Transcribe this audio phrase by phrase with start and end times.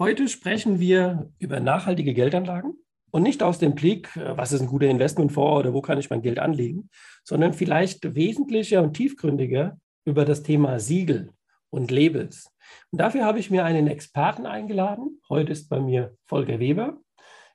[0.00, 2.74] Heute sprechen wir über nachhaltige Geldanlagen
[3.10, 6.08] und nicht aus dem Blick, äh, was ist ein guter Investmentfonds oder wo kann ich
[6.08, 6.88] mein Geld anlegen,
[7.24, 11.32] sondern vielleicht wesentlicher und tiefgründiger über das Thema Siegel
[11.70, 12.48] und Labels.
[12.92, 15.20] Und dafür habe ich mir einen Experten eingeladen.
[15.28, 16.98] Heute ist bei mir Volker Weber.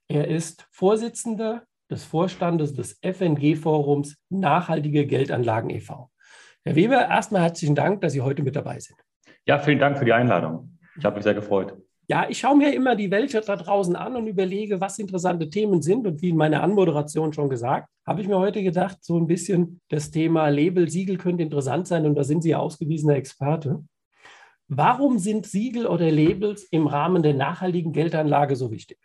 [0.10, 6.12] Er ist Vorsitzender des Vorstandes des FNG-Forums Nachhaltige Geldanlagen e.V.
[6.66, 9.00] Herr Weber, erstmal herzlichen Dank, dass Sie heute mit dabei sind.
[9.46, 10.78] Ja, vielen Dank für die Einladung.
[10.98, 11.78] Ich habe mich sehr gefreut.
[12.14, 15.82] Ja, ich schaue mir immer die Welt da draußen an und überlege, was interessante Themen
[15.82, 16.06] sind.
[16.06, 19.82] Und wie in meiner Anmoderation schon gesagt, habe ich mir heute gedacht, so ein bisschen
[19.90, 22.06] das Thema Label, Siegel könnte interessant sein.
[22.06, 23.84] Und da sind Sie ja ausgewiesener Experte.
[24.68, 29.00] Warum sind Siegel oder Labels im Rahmen der nachhaltigen Geldanlage so wichtig?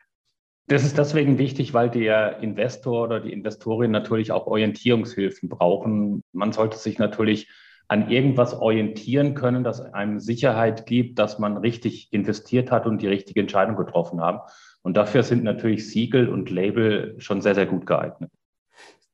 [0.66, 6.22] Das ist deswegen wichtig, weil der Investor oder die Investorin natürlich auch Orientierungshilfen brauchen.
[6.32, 7.48] Man sollte sich natürlich
[7.88, 13.08] an irgendwas orientieren können, das einem Sicherheit gibt, dass man richtig investiert hat und die
[13.08, 14.40] richtige Entscheidung getroffen haben.
[14.82, 18.30] Und dafür sind natürlich Siegel und Label schon sehr, sehr gut geeignet.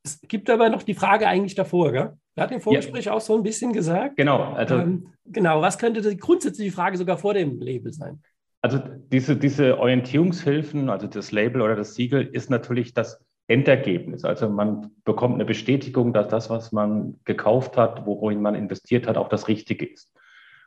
[0.03, 2.13] Es gibt aber noch die Frage eigentlich davor, gell?
[2.35, 3.13] Wir hatten im Vorgespräch ja.
[3.13, 4.17] auch so ein bisschen gesagt.
[4.17, 4.53] Genau.
[4.53, 8.21] Also, ähm, genau, was könnte die grundsätzliche Frage sogar vor dem Label sein?
[8.61, 8.79] Also
[9.13, 14.25] diese, diese Orientierungshilfen, also das Label oder das Siegel, ist natürlich das Endergebnis.
[14.25, 19.17] Also man bekommt eine Bestätigung, dass das, was man gekauft hat, worin man investiert hat,
[19.17, 20.13] auch das Richtige ist.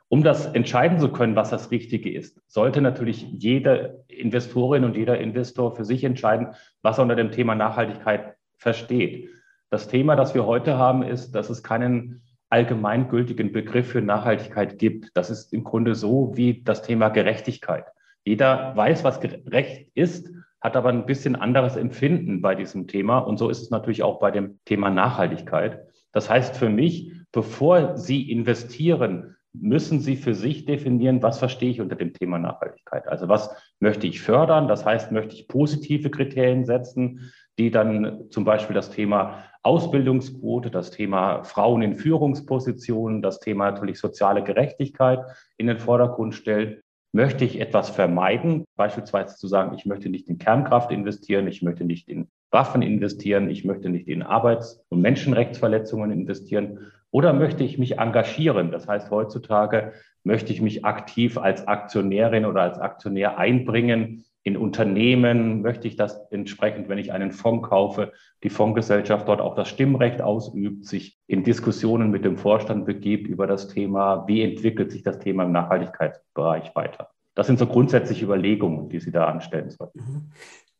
[0.09, 5.20] Um das entscheiden zu können, was das Richtige ist, sollte natürlich jede Investorin und jeder
[5.20, 6.50] Investor für sich entscheiden,
[6.81, 9.30] was er unter dem Thema Nachhaltigkeit versteht.
[9.70, 15.10] Das Thema, das wir heute haben, ist, dass es keinen allgemeingültigen Begriff für Nachhaltigkeit gibt.
[15.14, 17.86] Das ist im Grunde so wie das Thema Gerechtigkeit.
[18.23, 20.30] Jeder weiß, was gerecht ist,
[20.62, 23.20] hat aber ein bisschen anderes Empfinden bei diesem Thema.
[23.20, 25.82] Und so ist es natürlich auch bei dem Thema Nachhaltigkeit.
[26.12, 31.82] Das heißt für mich, bevor Sie investieren, müssen Sie für sich definieren, was verstehe ich
[31.82, 33.08] unter dem Thema Nachhaltigkeit.
[33.08, 34.67] Also was möchte ich fördern?
[34.67, 40.92] Das heißt, möchte ich positive Kriterien setzen, die dann zum Beispiel das Thema Ausbildungsquote, das
[40.92, 45.20] Thema Frauen in Führungspositionen, das Thema natürlich soziale Gerechtigkeit
[45.58, 46.82] in den Vordergrund stellen.
[47.17, 51.83] Möchte ich etwas vermeiden, beispielsweise zu sagen, ich möchte nicht in Kernkraft investieren, ich möchte
[51.83, 57.80] nicht in Waffen investieren, ich möchte nicht in Arbeits- und Menschenrechtsverletzungen investieren oder möchte ich
[57.80, 58.70] mich engagieren?
[58.70, 65.62] Das heißt, heutzutage möchte ich mich aktiv als Aktionärin oder als Aktionär einbringen in Unternehmen
[65.62, 68.14] möchte ich das entsprechend, wenn ich einen Fonds kaufe,
[68.44, 73.46] die Fondsgesellschaft dort auch das Stimmrecht ausübt, sich in Diskussionen mit dem Vorstand begibt über
[73.46, 77.10] das Thema, wie entwickelt sich das Thema im Nachhaltigkeitsbereich weiter.
[77.36, 80.00] Das sind so grundsätzliche Überlegungen, die Sie da anstellen sollten.
[80.00, 80.32] Mhm.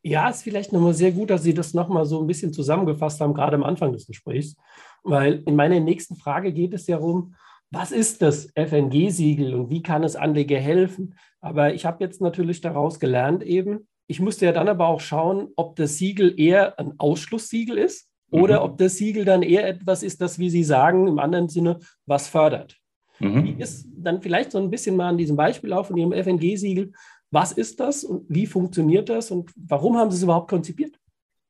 [0.02, 3.34] Ja, ist vielleicht nochmal sehr gut, dass Sie das nochmal so ein bisschen zusammengefasst haben,
[3.34, 4.56] gerade am Anfang des Gesprächs,
[5.04, 7.36] weil in meiner nächsten Frage geht es ja darum,
[7.72, 11.16] was ist das FNG-Siegel und wie kann es Anleger helfen?
[11.42, 15.50] Aber ich habe jetzt natürlich daraus gelernt eben, ich musste ja dann aber auch schauen,
[15.58, 18.66] ob das Siegel eher ein Ausschlusssiegel ist oder mhm.
[18.66, 22.30] ob das Siegel dann eher etwas ist, das, wie Sie sagen, im anderen Sinne was
[22.30, 22.78] fördert.
[23.20, 23.44] Mhm.
[23.44, 26.94] Wie ist dann vielleicht so ein bisschen mal an diesem Beispiel auf von Ihrem FNG-Siegel,
[27.32, 30.98] was ist das und wie funktioniert das und warum haben Sie es überhaupt konzipiert?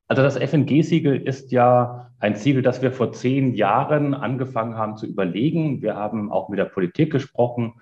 [0.07, 5.05] Also das FNG-Siegel ist ja ein Siegel, das wir vor zehn Jahren angefangen haben zu
[5.05, 5.81] überlegen.
[5.81, 7.73] Wir haben auch mit der Politik gesprochen,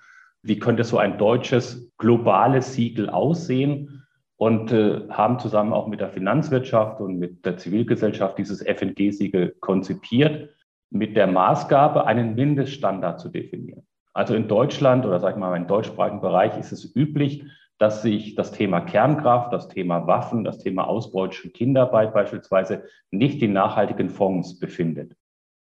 [0.42, 4.04] wie könnte so ein deutsches globales Siegel aussehen
[4.36, 10.50] und äh, haben zusammen auch mit der Finanzwirtschaft und mit der Zivilgesellschaft dieses FNG-Siegel konzipiert,
[10.90, 13.86] mit der Maßgabe, einen Mindeststandard zu definieren.
[14.12, 17.44] Also in Deutschland oder sagen wir mal im deutschsprachigen Bereich ist es üblich,
[17.78, 23.52] dass sich das Thema Kernkraft, das Thema Waffen, das Thema ausbeutische Kinderarbeit beispielsweise nicht in
[23.52, 25.14] nachhaltigen Fonds befindet.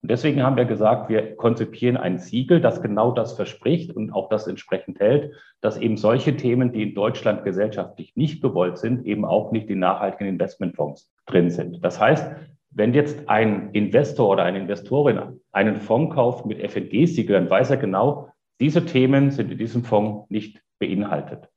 [0.02, 4.28] Und deswegen haben wir gesagt, wir konzipieren ein Siegel, das genau das verspricht und auch
[4.28, 9.24] das entsprechend hält, dass eben solche Themen, die in Deutschland gesellschaftlich nicht gewollt sind, eben
[9.24, 11.84] auch nicht in nachhaltigen Investmentfonds drin sind.
[11.84, 12.30] Das heißt,
[12.70, 17.78] wenn jetzt ein Investor oder eine Investorin einen Fonds kauft mit FNG-Siegel, dann weiß er
[17.78, 18.28] genau,
[18.60, 21.48] diese Themen sind in diesem Fonds nicht beinhaltet.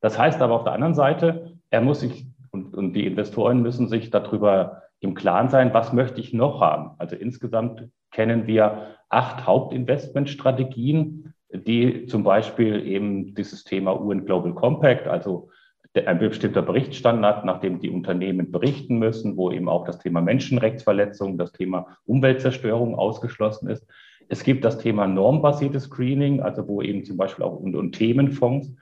[0.00, 3.88] Das heißt aber auf der anderen Seite, er muss sich und, und die Investoren müssen
[3.88, 6.92] sich darüber im Klaren sein, was möchte ich noch haben.
[6.98, 15.06] Also insgesamt kennen wir acht Hauptinvestmentstrategien, die zum Beispiel eben dieses Thema UN Global Compact,
[15.06, 15.50] also
[15.94, 21.38] ein bestimmter Berichtsstandard, nach dem die Unternehmen berichten müssen, wo eben auch das Thema Menschenrechtsverletzung,
[21.38, 23.86] das Thema Umweltzerstörung ausgeschlossen ist.
[24.28, 28.74] Es gibt das Thema normbasiertes Screening, also wo eben zum Beispiel auch und, und Themenfonds,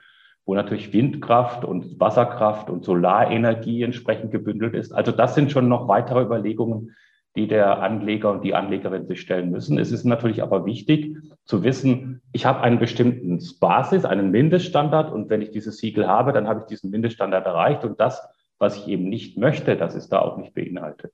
[0.47, 4.93] wo natürlich Windkraft und Wasserkraft und Solarenergie entsprechend gebündelt ist.
[4.93, 6.95] Also das sind schon noch weitere Überlegungen,
[7.35, 9.77] die der Anleger und die Anlegerin sich stellen müssen.
[9.77, 15.29] Es ist natürlich aber wichtig zu wissen, ich habe einen bestimmten Basis, einen Mindeststandard und
[15.29, 18.25] wenn ich dieses Siegel habe, dann habe ich diesen Mindeststandard erreicht und das,
[18.57, 21.13] was ich eben nicht möchte, das ist da auch nicht beinhaltet.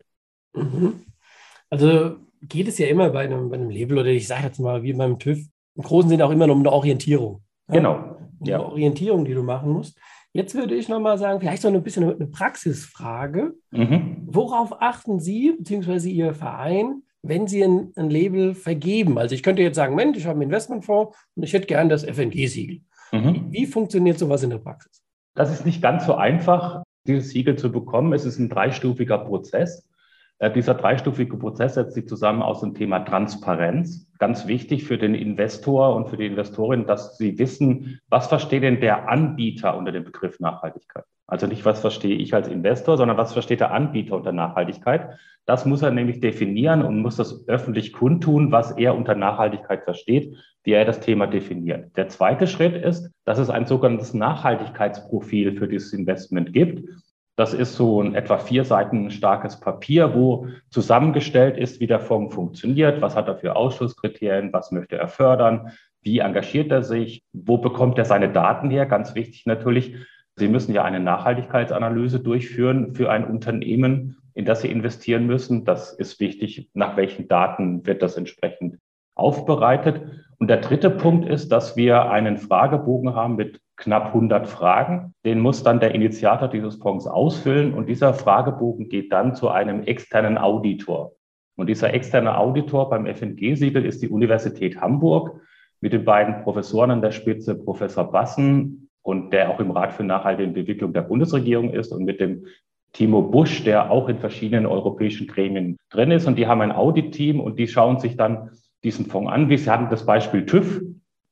[0.53, 1.01] Mhm.
[1.71, 4.83] Also geht es ja immer bei einem, bei einem Label oder ich sage jetzt mal
[4.83, 5.39] wie beim TÜV,
[5.75, 7.41] im Großen Sinne auch immer um eine Orientierung.
[7.67, 7.75] Ja?
[7.75, 8.12] Genau.
[8.47, 8.59] Ja.
[8.59, 9.97] Orientierung, die du machen musst.
[10.33, 13.53] Jetzt würde ich nochmal sagen, vielleicht so ein bisschen eine Praxisfrage.
[13.71, 14.23] Mhm.
[14.25, 16.09] Worauf achten Sie bzw.
[16.09, 19.19] Ihr Verein, wenn Sie ein, ein, Label vergeben?
[19.19, 22.03] Also ich könnte jetzt sagen, Mensch, ich habe einen Investmentfonds und ich hätte gern das
[22.03, 22.81] FNG-Siegel.
[23.11, 23.51] Mhm.
[23.51, 25.03] Wie funktioniert sowas in der Praxis?
[25.35, 28.11] Das ist nicht ganz so einfach, dieses Siegel zu bekommen.
[28.13, 29.87] Es ist ein dreistufiger Prozess.
[30.43, 34.11] Äh, dieser dreistufige Prozess setzt sich zusammen aus dem Thema Transparenz.
[34.19, 38.81] Ganz wichtig für den Investor und für die Investorin, dass sie wissen, was versteht denn
[38.81, 41.05] der Anbieter unter dem Begriff Nachhaltigkeit?
[41.27, 45.17] Also nicht, was verstehe ich als Investor, sondern was versteht der Anbieter unter Nachhaltigkeit?
[45.45, 50.35] Das muss er nämlich definieren und muss das öffentlich kundtun, was er unter Nachhaltigkeit versteht,
[50.65, 51.95] wie er das Thema definiert.
[51.95, 56.83] Der zweite Schritt ist, dass es ein sogenanntes Nachhaltigkeitsprofil für dieses Investment gibt.
[57.35, 62.35] Das ist so ein etwa vier Seiten starkes Papier, wo zusammengestellt ist, wie der Fonds
[62.35, 65.71] funktioniert, was hat er für Ausschusskriterien, was möchte er fördern,
[66.03, 68.85] wie engagiert er sich, wo bekommt er seine Daten her.
[68.85, 69.95] Ganz wichtig natürlich,
[70.35, 75.63] Sie müssen ja eine Nachhaltigkeitsanalyse durchführen für ein Unternehmen, in das Sie investieren müssen.
[75.63, 78.79] Das ist wichtig, nach welchen Daten wird das entsprechend
[79.15, 80.01] aufbereitet.
[80.39, 85.13] Und der dritte Punkt ist, dass wir einen Fragebogen haben mit knapp 100 Fragen.
[85.25, 89.83] Den muss dann der Initiator dieses Fonds ausfüllen und dieser Fragebogen geht dann zu einem
[89.83, 91.11] externen Auditor.
[91.55, 95.39] Und dieser externe Auditor beim FNG-Siegel ist die Universität Hamburg
[95.81, 100.03] mit den beiden Professoren an der Spitze, Professor Bassen und der auch im Rat für
[100.03, 102.45] nachhaltige Entwicklung der Bundesregierung ist und mit dem
[102.93, 106.25] Timo Busch, der auch in verschiedenen europäischen Gremien drin ist.
[106.25, 108.51] Und die haben ein Audit-Team und die schauen sich dann
[108.83, 109.49] diesen Fonds an.
[109.49, 110.81] Wie Sie hatten das Beispiel TÜV.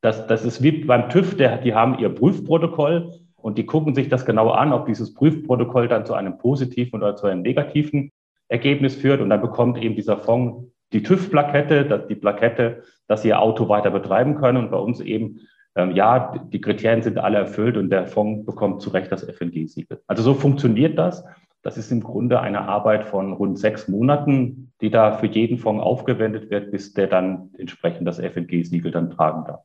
[0.02, 4.10] Das, das ist wie beim TÜV, der, die haben ihr Prüfprotokoll und die gucken sich
[4.10, 8.12] das genau an, ob dieses Prüfprotokoll dann zu einem positiven oder zu einem negativen
[8.48, 9.22] Ergebnis führt.
[9.22, 13.92] Und dann bekommt eben dieser Fonds die TÜV-Plakette, die Plakette, dass sie ihr Auto weiter
[13.92, 14.58] betreiben können.
[14.58, 15.40] Und bei uns eben,
[15.76, 20.02] ähm, ja, die Kriterien sind alle erfüllt und der Fonds bekommt zu Recht das FNG-Siegel.
[20.08, 21.24] Also so funktioniert das.
[21.64, 25.84] Das ist im Grunde eine Arbeit von rund sechs Monaten, die da für jeden Fonds
[25.84, 29.62] aufgewendet wird, bis der dann entsprechend das FNG-Siegel dann tragen darf.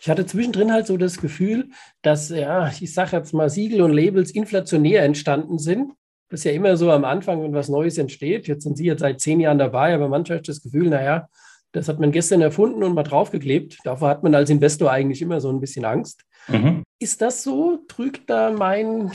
[0.00, 1.70] Ich hatte zwischendrin halt so das Gefühl,
[2.02, 5.92] dass, ja, ich sage jetzt mal, Siegel und Labels inflationär entstanden sind.
[6.28, 8.48] Das ist ja immer so am Anfang, wenn was Neues entsteht.
[8.48, 11.28] Jetzt sind Sie jetzt seit zehn Jahren dabei, aber manchmal hat das Gefühl, naja,
[11.74, 13.78] das hat man gestern erfunden und mal draufgeklebt.
[13.84, 16.22] Davor hat man als Investor eigentlich immer so ein bisschen Angst.
[16.48, 16.84] Mhm.
[17.00, 17.78] Ist das so?
[17.88, 19.10] Trügt da mein,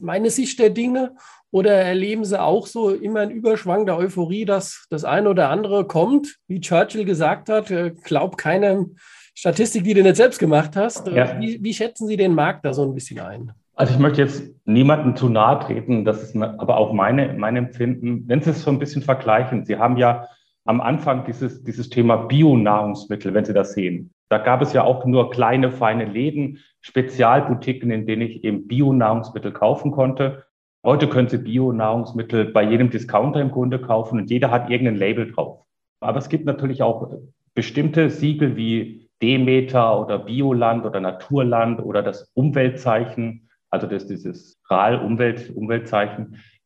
[0.00, 1.14] meine Sicht der Dinge?
[1.50, 5.86] Oder erleben Sie auch so immer einen Überschwang der Euphorie, dass das eine oder andere
[5.86, 6.36] kommt?
[6.46, 8.86] Wie Churchill gesagt hat, äh, glaub keine
[9.34, 11.06] Statistik, die du nicht selbst gemacht hast.
[11.08, 11.40] Ja.
[11.40, 13.52] Wie, wie, schätzen Sie den Markt da so ein bisschen ein?
[13.74, 18.24] Also ich möchte jetzt niemandem zu nahe treten, das ist aber auch meine, mein Empfinden.
[18.26, 20.26] Wenn Sie es so ein bisschen vergleichen, Sie haben ja
[20.66, 24.12] am Anfang dieses, dieses Thema Bio-Nahrungsmittel, wenn Sie das sehen.
[24.28, 29.52] Da gab es ja auch nur kleine, feine Läden, Spezialboutiquen, in denen ich eben Bio-Nahrungsmittel
[29.52, 30.44] kaufen konnte.
[30.84, 35.32] Heute können Sie Bio-Nahrungsmittel bei jedem Discounter im Grunde kaufen und jeder hat irgendein Label
[35.32, 35.64] drauf.
[36.00, 37.12] Aber es gibt natürlich auch
[37.54, 45.52] bestimmte Siegel wie Demeter oder Bioland oder Naturland oder das Umweltzeichen, also das, dieses RAL-Umwelt,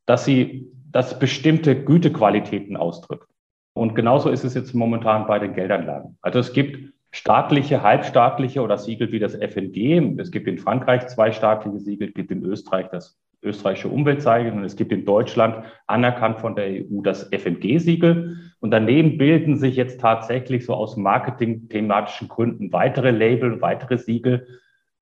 [0.06, 3.28] dass sie das bestimmte Gütequalitäten ausdrückt.
[3.75, 6.16] Und genauso ist es jetzt momentan bei den Geldanlagen.
[6.23, 10.18] Also es gibt staatliche, halbstaatliche oder Siegel wie das FNG.
[10.18, 14.64] Es gibt in Frankreich zwei staatliche Siegel, es gibt in Österreich das österreichische Umweltzeichen und
[14.64, 18.36] es gibt in Deutschland anerkannt von der EU das FNG-Siegel.
[18.60, 24.46] Und daneben bilden sich jetzt tatsächlich so aus marketingthematischen Gründen weitere Label, weitere Siegel.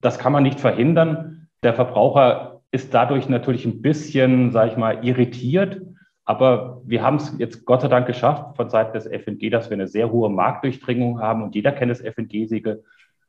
[0.00, 1.49] Das kann man nicht verhindern.
[1.62, 5.80] Der Verbraucher ist dadurch natürlich ein bisschen, sage ich mal, irritiert.
[6.25, 9.75] Aber wir haben es jetzt Gott sei Dank geschafft von Seiten des FNG, dass wir
[9.75, 12.82] eine sehr hohe Marktdurchdringung haben und jeder kennt das FNG-Siegel.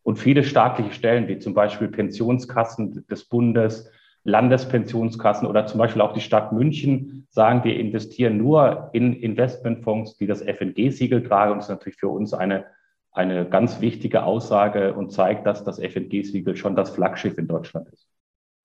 [0.04, 3.90] Und viele staatliche Stellen, wie zum Beispiel Pensionskassen des Bundes,
[4.24, 10.28] Landespensionskassen oder zum Beispiel auch die Stadt München sagen, wir investieren nur in Investmentfonds, die
[10.28, 11.52] das FNG-Siegel tragen.
[11.52, 12.66] Und das ist natürlich für uns eine,
[13.12, 18.08] eine ganz wichtige Aussage und zeigt, dass das FNG-Siegel schon das Flaggschiff in Deutschland ist.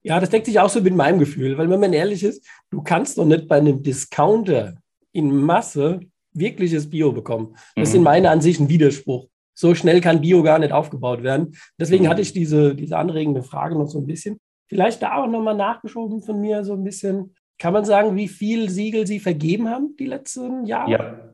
[0.01, 2.81] Ja, das deckt sich auch so mit meinem Gefühl, weil wenn man ehrlich ist, du
[2.81, 4.75] kannst doch nicht bei einem Discounter
[5.11, 5.99] in Masse
[6.33, 7.55] wirkliches Bio bekommen.
[7.75, 8.05] Das ist in mhm.
[8.05, 9.27] meiner Ansicht ein Widerspruch.
[9.53, 11.57] So schnell kann Bio gar nicht aufgebaut werden.
[11.77, 12.09] Deswegen mhm.
[12.09, 14.39] hatte ich diese, diese anregende Frage noch so ein bisschen.
[14.69, 17.35] Vielleicht da auch nochmal nachgeschoben von mir so ein bisschen.
[17.57, 20.91] Kann man sagen, wie viel Siegel Sie vergeben haben die letzten Jahre?
[20.91, 21.29] Ja.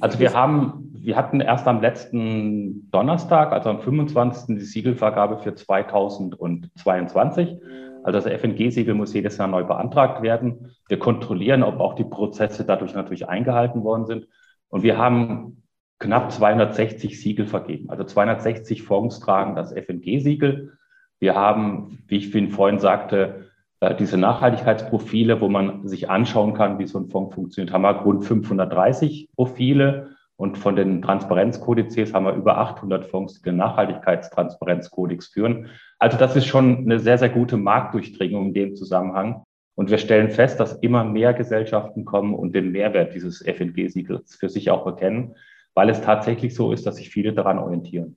[0.00, 4.56] Also wir haben, wir hatten erst am letzten Donnerstag, also am 25.
[4.56, 7.56] die Siegelvergabe für 2022.
[8.02, 10.70] Also das FNG-Siegel muss jedes Jahr neu beantragt werden.
[10.88, 14.26] Wir kontrollieren, ob auch die Prozesse dadurch natürlich eingehalten worden sind.
[14.68, 15.62] Und wir haben
[15.98, 17.90] knapp 260 Siegel vergeben.
[17.90, 20.72] Also 260 Fonds tragen das FNG-Siegel.
[21.18, 23.46] Wir haben, wie ich vorhin sagte,
[23.80, 27.92] äh, diese Nachhaltigkeitsprofile, wo man sich anschauen kann, wie so ein Fonds funktioniert, haben wir
[27.92, 30.10] rund 530 Profile.
[30.38, 35.70] Und von den Transparenzkodizes haben wir über 800 Fonds, die den Nachhaltigkeitstransparenzkodex führen.
[35.98, 39.44] Also das ist schon eine sehr, sehr gute Marktdurchdringung in dem Zusammenhang.
[39.74, 44.50] Und wir stellen fest, dass immer mehr Gesellschaften kommen und den Mehrwert dieses FNG-Siegels für
[44.50, 45.36] sich auch erkennen,
[45.74, 48.16] weil es tatsächlich so ist, dass sich viele daran orientieren.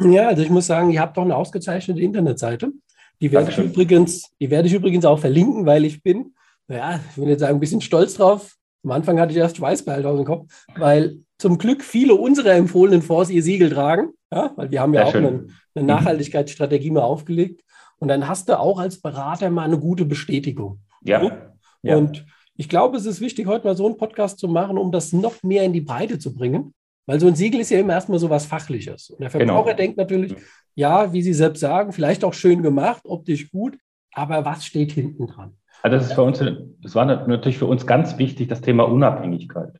[0.00, 2.72] Ja, also ich muss sagen, ihr habt doch eine ausgezeichnete Internetseite.
[3.20, 6.34] Die werde, ich übrigens, die werde ich übrigens auch verlinken, weil ich bin,
[6.68, 8.54] ja, ich will jetzt sagen, ein bisschen stolz drauf.
[8.84, 13.02] Am Anfang hatte ich erst Schweißbehalt aus dem Kopf, weil zum Glück viele unserer empfohlenen
[13.02, 15.86] Fonds ihr Siegel tragen, ja, weil wir haben ja Sehr auch eine, eine, mhm.
[15.86, 17.62] Nachhaltigkeitsstrategie mal aufgelegt.
[17.98, 20.80] Und dann hast du auch als Berater mal eine gute Bestätigung.
[21.02, 21.50] Ja.
[21.82, 21.96] ja.
[21.96, 22.24] Und
[22.54, 25.42] ich glaube, es ist wichtig, heute mal so einen Podcast zu machen, um das noch
[25.42, 26.74] mehr in die Breite zu bringen.
[27.08, 29.08] Weil so ein Siegel ist ja immer erstmal so was Fachliches.
[29.08, 29.54] Und der genau.
[29.54, 29.76] Verbraucher genau.
[29.78, 30.34] denkt natürlich,
[30.74, 33.78] ja, wie Sie selbst sagen, vielleicht auch schön gemacht, optisch gut,
[34.12, 35.56] aber was steht hinten dran?
[35.82, 36.44] Also das ist für uns,
[36.82, 39.72] das war natürlich für uns ganz wichtig, das Thema Unabhängigkeit.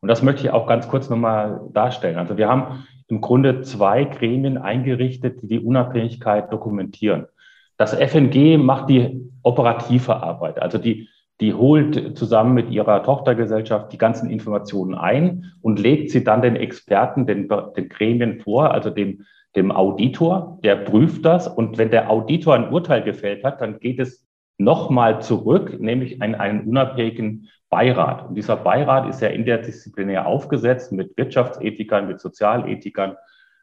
[0.00, 2.16] Und das möchte ich auch ganz kurz nochmal darstellen.
[2.16, 7.26] Also wir haben im Grunde zwei Gremien eingerichtet, die die Unabhängigkeit dokumentieren.
[7.76, 11.08] Das FNG macht die operative Arbeit, also die
[11.42, 16.54] die holt zusammen mit ihrer Tochtergesellschaft die ganzen Informationen ein und legt sie dann den
[16.54, 19.24] Experten, den, den Gremien vor, also dem,
[19.56, 21.48] dem Auditor, der prüft das.
[21.48, 24.24] Und wenn der Auditor ein Urteil gefällt hat, dann geht es
[24.56, 28.28] nochmal zurück, nämlich an einen unabhängigen Beirat.
[28.28, 33.16] Und dieser Beirat ist ja interdisziplinär aufgesetzt mit Wirtschaftsethikern, mit Sozialethikern,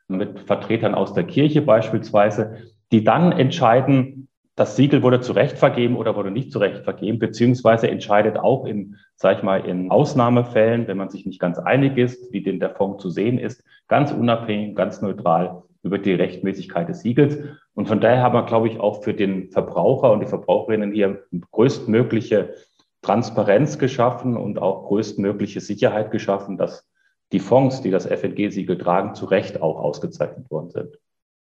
[0.09, 2.57] mit Vertretern aus der Kirche beispielsweise,
[2.91, 4.28] die dann entscheiden,
[4.60, 8.66] das Siegel wurde zu Recht vergeben oder wurde nicht zu Recht vergeben, beziehungsweise entscheidet auch
[8.66, 12.60] in, sag ich mal, in Ausnahmefällen, wenn man sich nicht ganz einig ist, wie denn
[12.60, 17.38] der Fonds zu sehen ist, ganz unabhängig, ganz neutral über die Rechtmäßigkeit des Siegels.
[17.74, 21.24] Und von daher haben wir, glaube ich, auch für den Verbraucher und die Verbraucherinnen hier
[21.51, 22.54] größtmögliche
[23.01, 26.86] Transparenz geschaffen und auch größtmögliche Sicherheit geschaffen, dass
[27.32, 31.00] die Fonds, die das FNG-Siegel tragen, zu Recht auch ausgezeichnet worden sind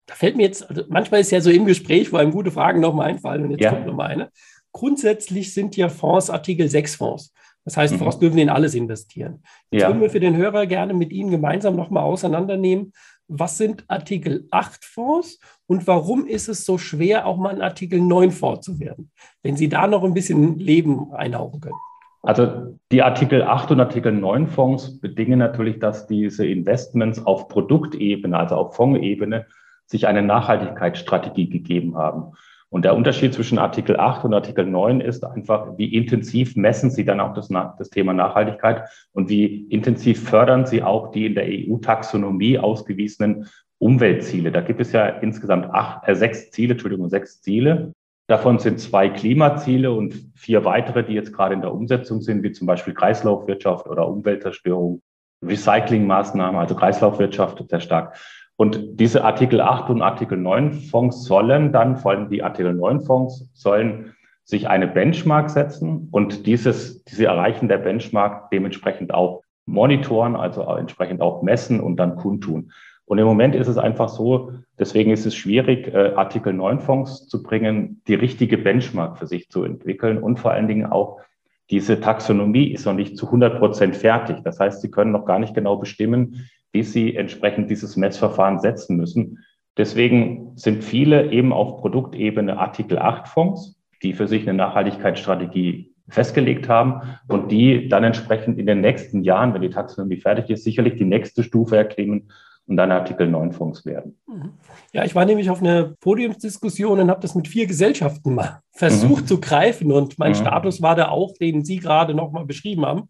[0.07, 2.79] da fällt mir jetzt, also manchmal ist ja so im Gespräch, wo einem gute Fragen
[2.79, 3.71] nochmal einfallen und jetzt ja.
[3.71, 4.31] kommt nochmal eine.
[4.71, 7.33] Grundsätzlich sind ja Fonds Artikel 6 Fonds.
[7.65, 7.97] Das heißt, mhm.
[7.99, 9.43] Fonds dürfen in alles investieren.
[9.69, 9.89] Jetzt ja.
[9.89, 12.93] würden wir für den Hörer gerne mit Ihnen gemeinsam nochmal auseinandernehmen,
[13.27, 17.99] was sind Artikel 8 Fonds und warum ist es so schwer, auch mal ein Artikel
[17.99, 19.11] 9 Fonds zu werden?
[19.43, 21.75] Wenn Sie da noch ein bisschen Leben einhauchen können.
[22.21, 28.37] Also die Artikel 8 und Artikel 9 Fonds bedingen natürlich, dass diese Investments auf Produktebene,
[28.37, 29.45] also auf Fondsebene,
[29.87, 32.33] sich eine Nachhaltigkeitsstrategie gegeben haben.
[32.69, 37.05] Und der Unterschied zwischen Artikel 8 und Artikel 9 ist einfach, wie intensiv messen Sie
[37.05, 41.45] dann auch das, das Thema Nachhaltigkeit und wie intensiv fördern Sie auch die in der
[41.47, 43.47] EU-Taxonomie ausgewiesenen
[43.79, 44.51] Umweltziele.
[44.51, 47.93] Da gibt es ja insgesamt acht, äh, sechs Ziele, Entschuldigung, sechs Ziele.
[48.27, 52.51] Davon sind zwei Klimaziele und vier weitere, die jetzt gerade in der Umsetzung sind, wie
[52.51, 55.01] zum Beispiel Kreislaufwirtschaft oder Umweltzerstörung,
[55.45, 58.17] Recyclingmaßnahmen, also Kreislaufwirtschaft sehr stark.
[58.57, 63.01] Und diese Artikel 8 und Artikel 9 Fonds sollen dann, vor allem die Artikel 9
[63.01, 70.35] Fonds, sollen sich eine Benchmark setzen und dieses, diese Erreichen der Benchmark dementsprechend auch monitoren,
[70.35, 72.71] also entsprechend auch messen und dann kundtun.
[73.05, 77.27] Und im Moment ist es einfach so, deswegen ist es schwierig, äh, Artikel 9 Fonds
[77.27, 81.19] zu bringen, die richtige Benchmark für sich zu entwickeln und vor allen Dingen auch
[81.69, 84.37] diese Taxonomie ist noch nicht zu 100 Prozent fertig.
[84.43, 88.97] Das heißt, Sie können noch gar nicht genau bestimmen, wie sie entsprechend dieses Messverfahren setzen
[88.97, 89.43] müssen.
[89.77, 96.69] Deswegen sind viele eben auf Produktebene Artikel 8 Fonds, die für sich eine Nachhaltigkeitsstrategie festgelegt
[96.69, 100.95] haben und die dann entsprechend in den nächsten Jahren, wenn die Taxonomie fertig ist, sicherlich
[100.95, 102.31] die nächste Stufe erklimmen
[102.67, 104.19] und dann Artikel 9 Fonds werden.
[104.27, 104.53] Mhm.
[104.93, 109.23] Ja, ich war nämlich auf einer Podiumsdiskussion und habe das mit vier Gesellschaften mal versucht
[109.23, 109.27] mhm.
[109.27, 110.35] zu greifen und mein mhm.
[110.35, 113.07] Status war da auch, den Sie gerade noch mal beschrieben haben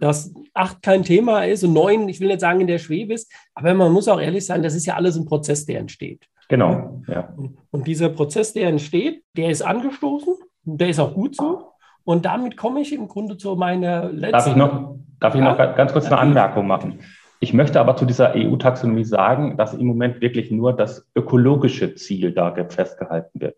[0.00, 3.30] dass acht kein Thema ist und neun, ich will nicht sagen, in der Schwebe ist,
[3.54, 6.26] aber man muss auch ehrlich sein, das ist ja alles ein Prozess, der entsteht.
[6.48, 7.32] Genau, ja.
[7.70, 11.68] Und dieser Prozess, der entsteht, der ist angestoßen Der ist auch gut so.
[12.02, 14.32] Und damit komme ich im Grunde zu meiner letzten.
[14.32, 17.00] Darf ich noch, darf ich noch ganz kurz eine Anmerkung machen?
[17.42, 22.32] Ich möchte aber zu dieser EU-Taxonomie sagen, dass im Moment wirklich nur das ökologische Ziel
[22.32, 23.56] da festgehalten wird.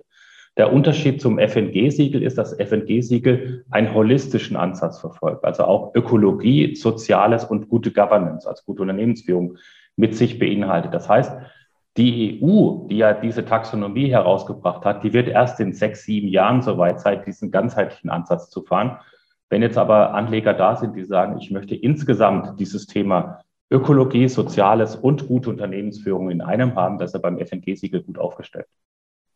[0.57, 7.45] Der Unterschied zum FNG-Siegel ist, dass FNG-Siegel einen holistischen Ansatz verfolgt, also auch Ökologie, Soziales
[7.45, 9.57] und gute Governance, also gute Unternehmensführung
[9.97, 10.95] mit sich beinhaltet.
[10.95, 11.33] Das heißt,
[11.97, 16.63] die EU, die ja diese Taxonomie herausgebracht hat, die wird erst in sechs, sieben Jahren
[16.63, 18.99] soweit sein, diesen ganzheitlichen Ansatz zu fahren.
[19.51, 23.41] Wenn jetzt aber Anleger da sind, die sagen, ich möchte insgesamt dieses Thema
[23.73, 28.67] Ökologie, Soziales und gute Unternehmensführung in einem haben, das er beim FNG-Siegel gut aufgestellt.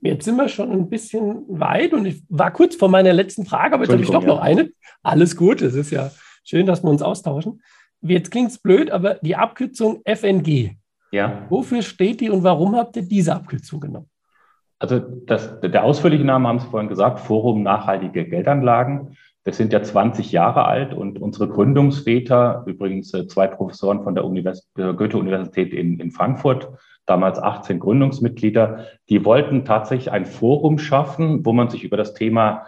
[0.01, 3.75] Jetzt sind wir schon ein bisschen weit und ich war kurz vor meiner letzten Frage,
[3.75, 4.29] aber jetzt habe ich doch ja.
[4.29, 4.71] noch eine.
[5.03, 6.11] Alles gut, es ist ja
[6.45, 7.63] schön, dass wir uns austauschen.
[8.03, 10.77] Jetzt klingt es blöd, aber die Abkürzung FNG,
[11.17, 11.47] ja.
[11.49, 14.11] Wofür steht die und warum habt ihr diese Abkürzung genommen?
[14.79, 19.17] Also das, der ausführliche Name haben Sie vorhin gesagt, Forum Nachhaltige Geldanlagen.
[19.47, 24.25] Wir sind ja 20 Jahre alt und unsere Gründungsväter, übrigens äh, zwei Professoren von der
[24.25, 26.69] Univers Goethe-Universität in, in Frankfurt,
[27.07, 32.67] damals 18 Gründungsmitglieder, die wollten tatsächlich ein Forum schaffen, wo man sich über das Thema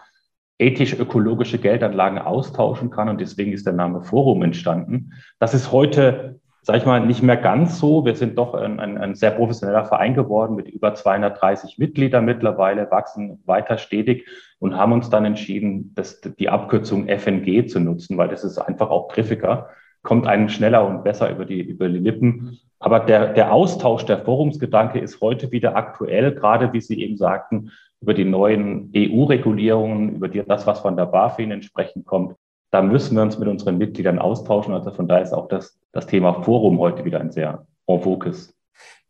[0.58, 3.08] ethisch-ökologische Geldanlagen austauschen kann.
[3.08, 5.14] Und deswegen ist der Name Forum entstanden.
[5.40, 8.05] Das ist heute sage ich mal, nicht mehr ganz so.
[8.05, 12.91] Wir sind doch ein, ein, ein, sehr professioneller Verein geworden mit über 230 Mitgliedern mittlerweile,
[12.91, 14.27] wachsen weiter stetig
[14.59, 18.91] und haben uns dann entschieden, das, die Abkürzung FNG zu nutzen, weil das ist einfach
[18.91, 19.69] auch griffiger,
[20.03, 22.59] kommt einem schneller und besser über die, über die Lippen.
[22.81, 27.71] Aber der, der Austausch, der Forumsgedanke ist heute wieder aktuell, gerade wie Sie eben sagten,
[28.00, 32.37] über die neuen EU-Regulierungen, über die, das, was von der BaFin entsprechend kommt
[32.71, 34.75] da müssen wir uns mit unseren Mitgliedern austauschen.
[34.75, 38.55] Also von daher ist auch das, das Thema Forum heute wieder ein sehr en focus.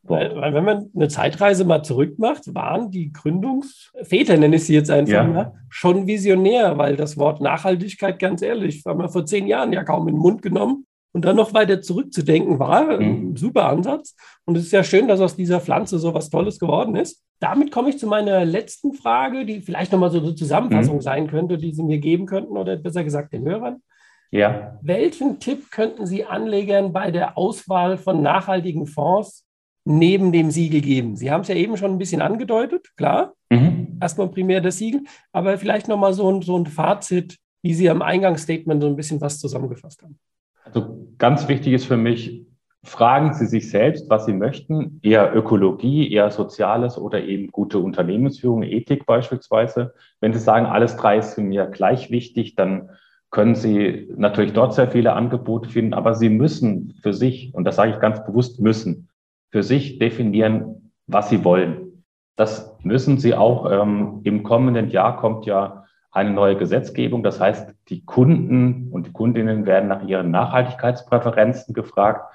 [0.03, 4.75] Weil, weil, wenn man eine Zeitreise mal zurück macht, waren die Gründungsväter, nenne ich sie
[4.75, 5.25] jetzt einfach ja.
[5.25, 9.85] mal, schon visionär, weil das Wort Nachhaltigkeit, ganz ehrlich, haben wir vor zehn Jahren ja
[9.85, 10.87] kaum in den Mund genommen.
[11.13, 13.37] Und dann noch weiter zurückzudenken, war ein mhm.
[13.37, 14.15] super Ansatz.
[14.45, 17.25] Und es ist ja schön, dass aus dieser Pflanze so was Tolles geworden ist.
[17.41, 21.03] Damit komme ich zu meiner letzten Frage, die vielleicht nochmal so eine Zusammenfassung mhm.
[21.03, 23.83] sein könnte, die Sie mir geben könnten oder besser gesagt den Hörern.
[24.31, 24.79] Ja.
[24.83, 29.47] Welchen Tipp könnten Sie Anlegern bei der Auswahl von nachhaltigen Fonds
[29.85, 31.17] neben dem Siegel geben?
[31.17, 33.33] Sie haben es ja eben schon ein bisschen angedeutet, klar.
[33.51, 33.99] Mhm.
[34.01, 38.03] Erstmal primär das Siegel, aber vielleicht nochmal so ein, so ein Fazit, wie Sie am
[38.03, 40.19] Eingangsstatement so ein bisschen was zusammengefasst haben.
[40.65, 42.47] Also ganz wichtig ist für mich,
[42.85, 48.63] fragen Sie sich selbst, was Sie möchten, eher Ökologie, eher Soziales oder eben gute Unternehmensführung,
[48.63, 49.95] Ethik beispielsweise.
[50.21, 52.91] Wenn Sie sagen, alles drei ist für mir gleich wichtig, dann
[53.31, 57.77] können Sie natürlich dort sehr viele Angebote finden, aber Sie müssen für sich, und das
[57.77, 59.09] sage ich ganz bewusst, müssen,
[59.51, 62.05] für sich definieren, was Sie wollen.
[62.37, 63.71] Das müssen Sie auch.
[63.71, 67.23] Ähm, Im kommenden Jahr kommt ja eine neue Gesetzgebung.
[67.23, 72.35] Das heißt, die Kunden und die Kundinnen werden nach ihren Nachhaltigkeitspräferenzen gefragt.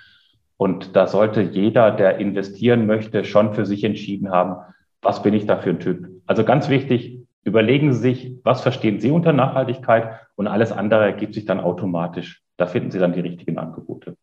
[0.58, 4.58] Und da sollte jeder, der investieren möchte, schon für sich entschieden haben,
[5.01, 6.08] was bin ich da für ein Typ.
[6.25, 7.12] Also ganz wichtig,
[7.43, 12.41] überlegen Sie sich, was verstehen Sie unter Nachhaltigkeit und alles andere ergibt sich dann automatisch.
[12.58, 14.15] Da finden Sie dann die richtigen Angebote.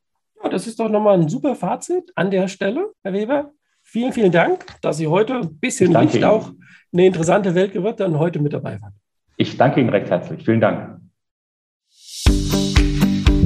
[0.42, 3.50] Ja, das ist doch nochmal ein super Fazit an der Stelle, Herr Weber.
[3.82, 6.24] Vielen, vielen Dank, dass Sie heute ein bisschen Licht Ihnen.
[6.24, 6.50] auch
[6.92, 8.94] eine interessante Welt gewirkt und heute mit dabei waren.
[9.36, 10.44] Ich danke Ihnen recht herzlich.
[10.44, 10.99] Vielen Dank.